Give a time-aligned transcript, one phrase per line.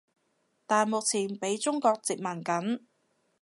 [0.65, 2.85] 但目前畀中國殖民緊